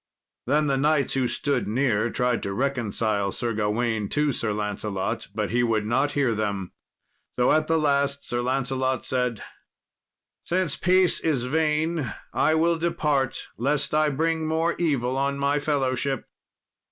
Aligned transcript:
Then 0.47 0.65
the 0.65 0.77
knights 0.79 1.13
who 1.13 1.27
stood 1.27 1.67
near 1.67 2.09
tried 2.09 2.41
to 2.41 2.53
reconcile 2.53 3.31
Sir 3.31 3.53
Gawain 3.53 4.09
to 4.09 4.31
Sir 4.31 4.51
Lancelot, 4.51 5.27
but 5.35 5.51
he 5.51 5.61
would 5.61 5.85
not 5.85 6.13
hear 6.13 6.33
them. 6.33 6.71
So, 7.37 7.51
at 7.51 7.67
the 7.67 7.77
last, 7.77 8.27
Sir 8.27 8.41
Lancelot 8.41 9.05
said, 9.05 9.43
"Since 10.43 10.75
peace 10.77 11.19
is 11.19 11.43
vain, 11.43 12.11
I 12.33 12.55
will 12.55 12.79
depart, 12.79 13.49
lest 13.59 13.93
I 13.93 14.09
bring 14.09 14.47
more 14.47 14.73
evil 14.79 15.19
on 15.19 15.37
my 15.37 15.59
fellowship." 15.59 16.25